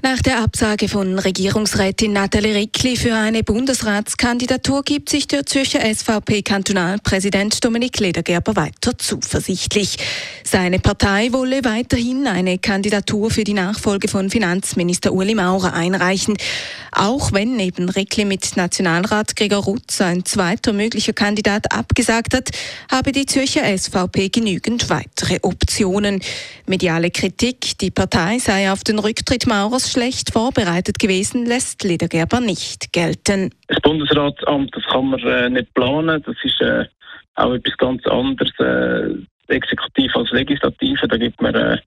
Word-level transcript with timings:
Nach 0.00 0.22
der 0.22 0.38
Absage 0.38 0.88
von 0.88 1.18
Regierungsrätin 1.18 2.12
Nathalie 2.12 2.54
Rickli 2.54 2.96
für 2.96 3.16
eine 3.16 3.42
Bundesratskandidatur 3.42 4.84
gibt 4.84 5.08
sich 5.08 5.26
der 5.26 5.44
Zürcher 5.44 5.80
SVP-Kantonalpräsident 5.80 7.64
Dominik 7.64 7.98
Ledergerber 7.98 8.54
weiter 8.54 8.96
zuversichtlich. 8.96 9.96
Seine 10.44 10.78
Partei 10.78 11.32
wolle 11.32 11.64
weiterhin 11.64 12.28
eine 12.28 12.58
Kandidatur 12.58 13.32
für 13.32 13.42
die 13.42 13.54
Nachfolge 13.54 14.06
von 14.06 14.30
Finanzminister 14.30 15.12
Uli 15.12 15.34
Maurer 15.34 15.74
einreichen. 15.74 16.36
Auch 16.92 17.32
wenn 17.32 17.56
neben 17.56 17.88
Rickli 17.88 18.24
mit 18.24 18.56
Nationalrat 18.56 19.34
Gregor 19.34 19.64
Rutz 19.64 20.00
ein 20.00 20.24
zweiter 20.24 20.72
möglicher 20.72 21.12
Kandidat 21.12 21.72
abgesagt 21.72 22.34
hat, 22.34 22.50
habe 22.88 23.10
die 23.10 23.26
Zürcher 23.26 23.62
SVP 23.76 24.28
genügend 24.28 24.88
weitere 24.90 25.40
Optionen. 25.42 26.22
Mediale 26.66 27.10
Kritik, 27.10 27.76
die 27.78 27.90
Partei 27.90 28.38
sei 28.38 28.70
auf 28.70 28.84
den 28.84 29.00
Rücktritt 29.00 29.48
Maurers 29.48 29.87
schlecht 29.92 30.32
vorbereitet 30.32 30.98
gewesen, 30.98 31.46
lässt 31.46 31.82
Ledergerber 31.84 32.40
nicht 32.40 32.92
gelten. 32.92 33.50
Das 33.66 33.80
Bundesratsamt, 33.80 34.74
das 34.74 34.84
kann 34.84 35.06
man 35.06 35.20
äh, 35.20 35.50
nicht 35.50 35.72
planen. 35.74 36.22
Das 36.24 36.36
ist 36.42 36.60
äh, 36.60 36.84
auch 37.34 37.52
etwas 37.52 37.76
ganz 37.76 38.06
anderes. 38.06 38.50
Äh, 38.58 39.24
Exekutiv 39.50 40.14
als 40.14 40.30
Legislative, 40.30 41.08
da 41.08 41.16
gibt 41.16 41.40
man 41.40 41.54
äh, 41.54 41.78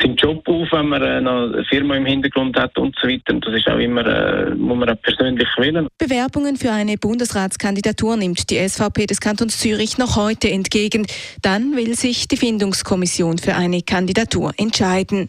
seinen 0.00 0.16
Job 0.16 0.46
auf, 0.48 0.68
wenn 0.72 0.88
man 0.88 1.02
äh, 1.02 1.16
eine 1.16 1.64
Firma 1.68 1.96
im 1.96 2.06
Hintergrund 2.06 2.56
hat 2.58 2.76
und 2.78 2.94
so 3.00 3.08
weiter. 3.08 3.34
Und 3.34 3.46
das 3.46 3.54
ist 3.54 3.68
auch 3.68 3.78
immer, 3.78 4.06
äh, 4.06 4.54
muss 4.54 4.78
man 4.78 4.90
auch 4.90 5.02
persönlich 5.02 5.48
wählen. 5.56 5.88
Bewerbungen 5.98 6.56
für 6.56 6.72
eine 6.72 6.96
Bundesratskandidatur 6.96 8.16
nimmt 8.16 8.50
die 8.50 8.56
SVP 8.68 9.06
des 9.06 9.20
Kantons 9.20 9.58
Zürich 9.58 9.98
noch 9.98 10.16
heute 10.16 10.50
entgegen. 10.50 11.06
Dann 11.42 11.76
will 11.76 11.94
sich 11.94 12.28
die 12.28 12.36
Findungskommission 12.36 13.38
für 13.38 13.54
eine 13.54 13.82
Kandidatur 13.82 14.52
entscheiden. 14.56 15.26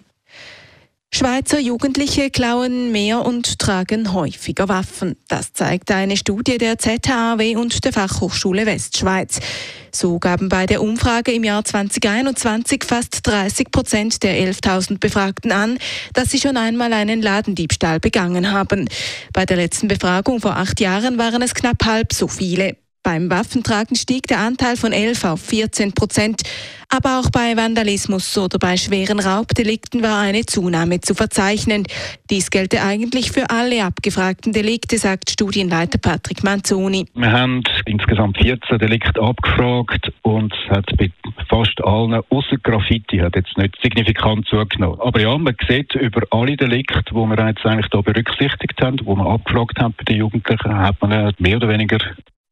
Schweizer 1.20 1.60
Jugendliche 1.60 2.30
klauen 2.30 2.92
mehr 2.92 3.26
und 3.26 3.60
tragen 3.60 4.14
häufiger 4.14 4.70
Waffen. 4.70 5.18
Das 5.28 5.52
zeigt 5.52 5.92
eine 5.92 6.16
Studie 6.16 6.58
der 6.58 6.78
ZHAW 6.78 7.58
und 7.58 7.84
der 7.84 7.92
Fachhochschule 7.92 8.66
Westschweiz. 8.66 9.40
So 9.92 10.20
gaben 10.20 10.48
bei 10.48 10.66
der 10.66 10.82
Umfrage 10.82 11.34
im 11.34 11.44
Jahr 11.44 11.66
2021 11.66 12.86
fast 12.86 13.28
30 13.28 13.72
Prozent 13.72 14.24
der 14.24 14.36
11.000 14.36 15.00
Befragten 15.00 15.52
an, 15.52 15.78
dass 16.14 16.30
sie 16.30 16.40
schon 16.40 16.56
einmal 16.56 16.94
einen 16.94 17.22
Ladendiebstahl 17.22 18.00
begangen 18.00 18.52
haben. 18.52 18.88
Bei 19.34 19.46
der 19.46 19.58
letzten 19.58 19.90
Befragung 19.90 20.40
vor 20.40 20.56
acht 20.56 20.80
Jahren 20.80 21.18
waren 21.18 21.42
es 21.42 21.54
knapp 21.54 21.84
halb 21.86 22.14
so 22.14 22.28
viele. 22.30 22.78
Beim 23.10 23.32
Waffentragen 23.32 23.96
stieg 23.96 24.28
der 24.28 24.38
Anteil 24.38 24.78
von 24.78 24.92
11 24.92 25.24
auf 25.24 25.42
14 25.42 25.94
Prozent. 25.94 26.44
Aber 26.90 27.20
auch 27.20 27.32
bei 27.32 27.58
Vandalismus 27.58 28.38
oder 28.38 28.60
bei 28.60 28.78
schweren 28.78 29.20
Raubdelikten 29.20 30.04
war 30.04 30.22
eine 30.22 30.46
Zunahme 30.46 31.02
zu 31.02 31.16
verzeichnen. 31.16 31.88
Dies 32.30 32.52
gelte 32.52 32.84
eigentlich 32.84 33.32
für 33.32 33.50
alle 33.50 33.84
abgefragten 33.84 34.54
Delikte, 34.54 35.00
sagt 35.00 35.32
Studienleiter 35.32 35.98
Patrick 35.98 36.44
Manzoni. 36.44 37.08
Wir 37.16 37.32
haben 37.32 37.64
insgesamt 37.86 38.38
14 38.38 38.78
Delikte 38.78 39.20
abgefragt 39.20 40.12
und 40.22 40.54
es 40.54 40.70
hat 40.70 40.86
bei 40.98 41.12
fast 41.48 41.84
allen, 41.84 42.22
außer 42.30 42.58
Graffiti, 42.62 43.18
hat 43.18 43.36
jetzt 43.36 43.58
nicht 43.58 43.76
signifikant 43.82 44.48
zugenommen. 44.48 45.00
Aber 45.00 45.20
ja, 45.20 45.36
man 45.36 45.56
sieht 45.68 45.96
über 45.96 46.22
alle 46.30 46.56
Delikte, 46.56 47.02
die 47.10 47.16
wir 47.16 47.48
jetzt 47.48 47.66
eigentlich 47.66 47.90
da 47.90 48.02
berücksichtigt 48.02 48.80
haben, 48.82 48.98
die 48.98 49.06
wir 49.06 49.26
abgefragt 49.26 49.80
haben 49.80 49.96
bei 49.98 50.04
den 50.04 50.18
Jugendlichen, 50.18 50.78
hat 50.78 51.02
man 51.02 51.34
mehr 51.40 51.58
oder 51.58 51.70
weniger 51.70 51.98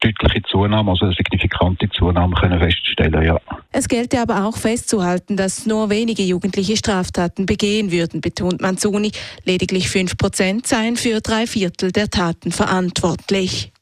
deutliche 0.00 0.42
Zunahme, 0.42 0.90
also 0.92 1.06
eine 1.06 1.14
signifikante 1.14 1.88
Zunahme 1.90 2.34
können 2.36 2.58
feststellen, 2.58 3.22
ja. 3.22 3.40
Es 3.72 3.88
gelte 3.88 4.20
aber 4.20 4.46
auch 4.46 4.56
festzuhalten, 4.56 5.36
dass 5.36 5.66
nur 5.66 5.90
wenige 5.90 6.22
Jugendliche 6.22 6.76
Straftaten 6.76 7.46
begehen 7.46 7.90
würden, 7.90 8.20
betont 8.20 8.60
Manzoni. 8.60 9.12
Lediglich 9.44 9.88
fünf 9.88 10.16
Prozent 10.16 10.66
seien 10.66 10.96
für 10.96 11.20
drei 11.20 11.46
Viertel 11.46 11.92
der 11.92 12.08
Taten 12.08 12.52
verantwortlich. 12.52 13.72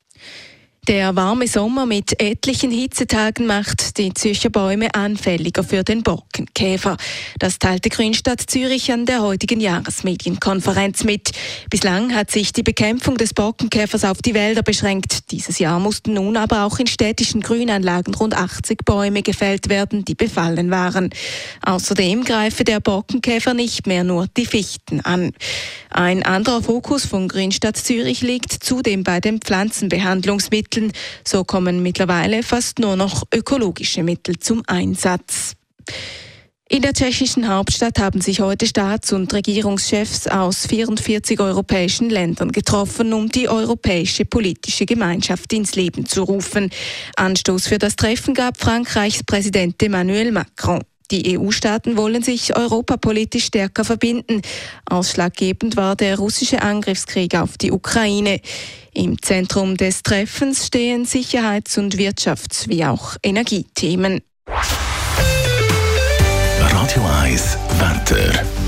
Der 0.88 1.16
warme 1.16 1.48
Sommer 1.48 1.84
mit 1.84 2.22
etlichen 2.22 2.70
Hitzetagen 2.70 3.44
macht 3.44 3.98
die 3.98 4.14
Zürcher 4.14 4.50
Bäume 4.50 4.94
anfälliger 4.94 5.64
für 5.64 5.82
den 5.82 6.04
Borkenkäfer. 6.04 6.96
Das 7.40 7.58
teilte 7.58 7.88
Grünstadt 7.88 8.42
Zürich 8.46 8.92
an 8.92 9.04
der 9.04 9.20
heutigen 9.20 9.58
Jahresmedienkonferenz 9.58 11.02
mit. 11.02 11.32
Bislang 11.70 12.14
hat 12.14 12.30
sich 12.30 12.52
die 12.52 12.62
Bekämpfung 12.62 13.16
des 13.16 13.34
Borkenkäfers 13.34 14.04
auf 14.04 14.22
die 14.22 14.34
Wälder 14.34 14.62
beschränkt. 14.62 15.32
Dieses 15.32 15.58
Jahr 15.58 15.80
mussten 15.80 16.14
nun 16.14 16.36
aber 16.36 16.62
auch 16.62 16.78
in 16.78 16.86
städtischen 16.86 17.40
Grünanlagen 17.40 18.14
rund 18.14 18.34
80 18.34 18.84
Bäume 18.84 19.22
gefällt 19.22 19.68
werden, 19.68 20.04
die 20.04 20.14
befallen 20.14 20.70
waren. 20.70 21.10
Außerdem 21.62 22.22
greife 22.22 22.62
der 22.62 22.78
Borkenkäfer 22.78 23.54
nicht 23.54 23.88
mehr 23.88 24.04
nur 24.04 24.28
die 24.36 24.46
Fichten 24.46 25.00
an. 25.00 25.32
Ein 25.90 26.22
anderer 26.22 26.62
Fokus 26.62 27.06
von 27.06 27.26
Grünstadt 27.26 27.76
Zürich 27.76 28.20
liegt 28.20 28.52
zudem 28.52 29.02
bei 29.02 29.18
den 29.18 29.40
Pflanzenbehandlungsmitteln. 29.40 30.75
Mitteln. 30.76 30.92
So 31.24 31.44
kommen 31.44 31.82
mittlerweile 31.82 32.42
fast 32.42 32.78
nur 32.78 32.96
noch 32.96 33.24
ökologische 33.34 34.02
Mittel 34.02 34.38
zum 34.38 34.62
Einsatz. 34.66 35.54
In 36.68 36.82
der 36.82 36.94
tschechischen 36.94 37.48
Hauptstadt 37.48 38.00
haben 38.00 38.20
sich 38.20 38.40
heute 38.40 38.66
Staats- 38.66 39.12
und 39.12 39.32
Regierungschefs 39.32 40.26
aus 40.26 40.66
44 40.66 41.38
europäischen 41.38 42.10
Ländern 42.10 42.50
getroffen, 42.50 43.12
um 43.12 43.28
die 43.28 43.48
europäische 43.48 44.24
politische 44.24 44.84
Gemeinschaft 44.84 45.52
ins 45.52 45.76
Leben 45.76 46.06
zu 46.06 46.24
rufen. 46.24 46.70
Anstoß 47.16 47.68
für 47.68 47.78
das 47.78 47.94
Treffen 47.94 48.34
gab 48.34 48.56
Frankreichs 48.58 49.22
Präsident 49.22 49.80
Emmanuel 49.80 50.32
Macron. 50.32 50.82
Die 51.10 51.38
EU-Staaten 51.38 51.96
wollen 51.96 52.22
sich 52.22 52.56
europapolitisch 52.56 53.46
stärker 53.46 53.84
verbinden. 53.84 54.42
Ausschlaggebend 54.88 55.76
war 55.76 55.94
der 55.94 56.18
russische 56.18 56.62
Angriffskrieg 56.62 57.34
auf 57.36 57.58
die 57.58 57.70
Ukraine. 57.70 58.40
Im 58.92 59.20
Zentrum 59.22 59.76
des 59.76 60.02
Treffens 60.02 60.66
stehen 60.66 61.04
Sicherheits- 61.04 61.78
und 61.78 61.96
Wirtschafts- 61.96 62.68
wie 62.68 62.84
auch 62.84 63.16
Energiethemen. 63.22 64.22
Radio 66.58 67.02
1 67.22 67.58
Wetter. 67.78 68.65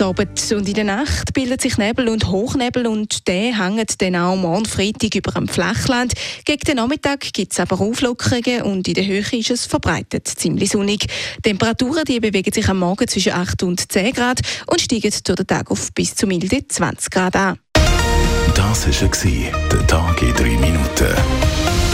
Abend 0.00 0.52
und 0.52 0.68
in 0.68 0.74
der 0.74 0.84
Nacht 0.84 1.32
bildet 1.34 1.60
sich 1.60 1.78
Nebel 1.78 2.08
und 2.08 2.28
Hochnebel 2.28 2.86
und 2.86 3.28
der 3.28 3.58
hängt 3.58 4.00
dann 4.02 4.16
auch 4.16 4.36
morgen 4.36 4.66
Freitag 4.66 5.14
über 5.14 5.32
dem 5.32 5.46
Flachland. 5.46 6.14
Gegen 6.44 6.62
den 6.64 6.76
Nachmittag 6.76 7.20
gibt 7.32 7.52
es 7.52 7.60
aber 7.60 7.80
Auflockerungen 7.80 8.62
und 8.62 8.88
in 8.88 8.94
der 8.94 9.06
Höhe 9.06 9.20
ist 9.20 9.50
es 9.50 9.66
verbreitet 9.66 10.26
ziemlich 10.26 10.70
sonnig. 10.70 11.06
Temperaturen 11.42 12.04
die 12.04 12.20
bewegen 12.20 12.52
sich 12.52 12.68
am 12.68 12.78
Morgen 12.78 13.06
zwischen 13.06 13.32
8 13.32 13.62
und 13.62 13.92
10 13.92 14.12
Grad 14.12 14.40
und 14.66 14.80
steigen 14.80 15.12
durch 15.24 15.36
den 15.36 15.46
Tag 15.46 15.70
auf 15.70 15.92
bis 15.92 16.14
zu 16.14 16.26
milde 16.26 16.66
20 16.66 17.10
Grad 17.10 17.36
an. 17.36 17.58
Das 18.54 18.86
war 18.86 19.60
der 19.72 19.86
Tag 19.86 20.22
in 20.22 20.34
drei 20.34 20.56
Minuten. 20.56 21.93